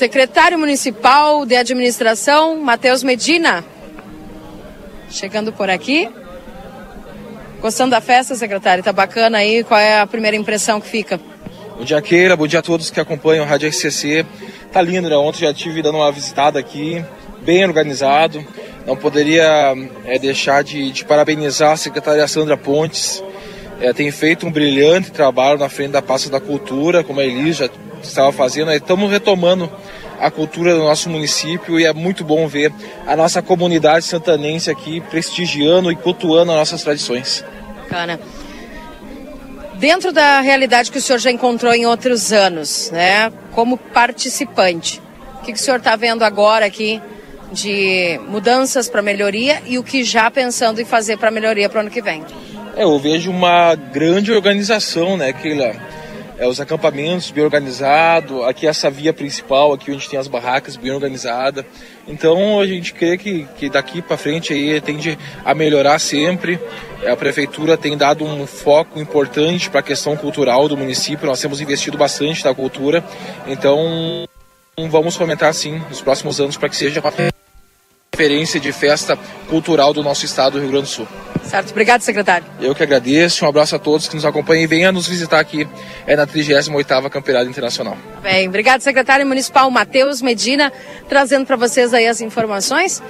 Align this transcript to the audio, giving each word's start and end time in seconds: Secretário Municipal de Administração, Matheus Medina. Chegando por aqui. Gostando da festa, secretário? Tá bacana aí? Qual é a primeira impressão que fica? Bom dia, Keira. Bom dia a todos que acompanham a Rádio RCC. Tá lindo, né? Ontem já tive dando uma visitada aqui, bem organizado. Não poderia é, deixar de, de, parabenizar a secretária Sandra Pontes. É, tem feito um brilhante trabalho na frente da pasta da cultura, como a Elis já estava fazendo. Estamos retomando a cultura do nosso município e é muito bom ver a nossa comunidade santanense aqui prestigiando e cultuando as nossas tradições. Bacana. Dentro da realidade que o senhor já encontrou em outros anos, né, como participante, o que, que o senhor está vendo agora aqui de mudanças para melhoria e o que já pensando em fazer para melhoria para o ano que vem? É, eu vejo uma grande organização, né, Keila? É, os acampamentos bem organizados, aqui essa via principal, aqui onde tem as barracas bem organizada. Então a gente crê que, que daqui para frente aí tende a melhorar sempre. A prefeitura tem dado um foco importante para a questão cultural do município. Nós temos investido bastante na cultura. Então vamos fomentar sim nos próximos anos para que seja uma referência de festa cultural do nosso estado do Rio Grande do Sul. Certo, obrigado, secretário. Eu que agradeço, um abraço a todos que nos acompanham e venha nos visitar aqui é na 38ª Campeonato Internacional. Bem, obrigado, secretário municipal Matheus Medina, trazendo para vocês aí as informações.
Secretário 0.00 0.58
Municipal 0.58 1.44
de 1.44 1.54
Administração, 1.54 2.58
Matheus 2.58 3.02
Medina. 3.02 3.62
Chegando 5.10 5.52
por 5.52 5.68
aqui. 5.68 6.08
Gostando 7.60 7.90
da 7.90 8.00
festa, 8.00 8.34
secretário? 8.34 8.82
Tá 8.82 8.94
bacana 8.94 9.36
aí? 9.36 9.62
Qual 9.62 9.78
é 9.78 10.00
a 10.00 10.06
primeira 10.06 10.34
impressão 10.34 10.80
que 10.80 10.88
fica? 10.88 11.20
Bom 11.76 11.84
dia, 11.84 12.00
Keira. 12.00 12.34
Bom 12.34 12.46
dia 12.46 12.60
a 12.60 12.62
todos 12.62 12.88
que 12.88 12.98
acompanham 12.98 13.44
a 13.44 13.46
Rádio 13.46 13.68
RCC. 13.68 14.24
Tá 14.72 14.80
lindo, 14.80 15.06
né? 15.06 15.16
Ontem 15.18 15.40
já 15.40 15.52
tive 15.52 15.82
dando 15.82 15.98
uma 15.98 16.10
visitada 16.10 16.58
aqui, 16.58 17.04
bem 17.42 17.62
organizado. 17.62 18.42
Não 18.86 18.96
poderia 18.96 19.74
é, 20.06 20.18
deixar 20.18 20.64
de, 20.64 20.92
de, 20.92 21.04
parabenizar 21.04 21.72
a 21.72 21.76
secretária 21.76 22.26
Sandra 22.26 22.56
Pontes. 22.56 23.22
É, 23.78 23.92
tem 23.92 24.10
feito 24.10 24.46
um 24.46 24.50
brilhante 24.50 25.12
trabalho 25.12 25.58
na 25.58 25.68
frente 25.68 25.90
da 25.90 26.00
pasta 26.00 26.30
da 26.30 26.40
cultura, 26.40 27.04
como 27.04 27.20
a 27.20 27.24
Elis 27.26 27.58
já 27.58 27.68
estava 28.02 28.32
fazendo. 28.32 28.72
Estamos 28.72 29.10
retomando 29.10 29.70
a 30.20 30.30
cultura 30.30 30.74
do 30.74 30.80
nosso 30.80 31.08
município 31.08 31.80
e 31.80 31.86
é 31.86 31.92
muito 31.92 32.22
bom 32.22 32.46
ver 32.46 32.72
a 33.06 33.16
nossa 33.16 33.40
comunidade 33.40 34.04
santanense 34.04 34.70
aqui 34.70 35.00
prestigiando 35.00 35.90
e 35.90 35.96
cultuando 35.96 36.52
as 36.52 36.58
nossas 36.58 36.82
tradições. 36.82 37.44
Bacana. 37.76 38.20
Dentro 39.76 40.12
da 40.12 40.40
realidade 40.40 40.92
que 40.92 40.98
o 40.98 41.00
senhor 41.00 41.18
já 41.18 41.30
encontrou 41.30 41.72
em 41.72 41.86
outros 41.86 42.32
anos, 42.32 42.90
né, 42.90 43.32
como 43.52 43.78
participante, 43.78 45.00
o 45.40 45.42
que, 45.42 45.52
que 45.54 45.58
o 45.58 45.62
senhor 45.62 45.78
está 45.78 45.96
vendo 45.96 46.22
agora 46.22 46.66
aqui 46.66 47.00
de 47.50 48.20
mudanças 48.28 48.88
para 48.88 49.00
melhoria 49.00 49.62
e 49.66 49.78
o 49.78 49.82
que 49.82 50.04
já 50.04 50.30
pensando 50.30 50.80
em 50.80 50.84
fazer 50.84 51.16
para 51.16 51.30
melhoria 51.30 51.68
para 51.68 51.78
o 51.78 51.80
ano 51.80 51.90
que 51.90 52.02
vem? 52.02 52.22
É, 52.76 52.84
eu 52.84 52.98
vejo 52.98 53.30
uma 53.30 53.74
grande 53.74 54.30
organização, 54.32 55.16
né, 55.16 55.32
Keila? 55.32 55.74
É, 56.40 56.48
os 56.48 56.58
acampamentos 56.58 57.30
bem 57.30 57.44
organizados, 57.44 58.42
aqui 58.44 58.66
essa 58.66 58.90
via 58.90 59.12
principal, 59.12 59.74
aqui 59.74 59.92
onde 59.92 60.08
tem 60.08 60.18
as 60.18 60.26
barracas 60.26 60.74
bem 60.74 60.90
organizada. 60.90 61.66
Então 62.08 62.58
a 62.58 62.66
gente 62.66 62.94
crê 62.94 63.18
que, 63.18 63.46
que 63.58 63.68
daqui 63.68 64.00
para 64.00 64.16
frente 64.16 64.54
aí 64.54 64.80
tende 64.80 65.18
a 65.44 65.54
melhorar 65.54 65.98
sempre. 65.98 66.58
A 67.06 67.14
prefeitura 67.14 67.76
tem 67.76 67.94
dado 67.94 68.24
um 68.24 68.46
foco 68.46 68.98
importante 68.98 69.68
para 69.68 69.80
a 69.80 69.82
questão 69.82 70.16
cultural 70.16 70.66
do 70.66 70.78
município. 70.78 71.26
Nós 71.26 71.42
temos 71.42 71.60
investido 71.60 71.98
bastante 71.98 72.42
na 72.42 72.54
cultura. 72.54 73.04
Então 73.46 74.26
vamos 74.88 75.16
fomentar 75.16 75.52
sim 75.52 75.78
nos 75.90 76.00
próximos 76.00 76.40
anos 76.40 76.56
para 76.56 76.70
que 76.70 76.76
seja 76.76 77.00
uma 77.00 77.12
referência 78.14 78.58
de 78.58 78.72
festa 78.72 79.14
cultural 79.46 79.92
do 79.92 80.02
nosso 80.02 80.24
estado 80.24 80.54
do 80.54 80.60
Rio 80.60 80.70
Grande 80.70 80.86
do 80.86 80.90
Sul. 80.90 81.06
Certo, 81.50 81.70
obrigado, 81.72 82.00
secretário. 82.02 82.46
Eu 82.60 82.72
que 82.76 82.82
agradeço, 82.84 83.44
um 83.44 83.48
abraço 83.48 83.74
a 83.74 83.78
todos 83.78 84.06
que 84.06 84.14
nos 84.14 84.24
acompanham 84.24 84.62
e 84.62 84.66
venha 84.68 84.92
nos 84.92 85.08
visitar 85.08 85.40
aqui 85.40 85.66
é 86.06 86.14
na 86.14 86.24
38ª 86.24 87.10
Campeonato 87.10 87.50
Internacional. 87.50 87.98
Bem, 88.22 88.46
obrigado, 88.46 88.82
secretário 88.82 89.26
municipal 89.26 89.68
Matheus 89.68 90.22
Medina, 90.22 90.72
trazendo 91.08 91.44
para 91.44 91.56
vocês 91.56 91.92
aí 91.92 92.06
as 92.06 92.20
informações. 92.20 93.02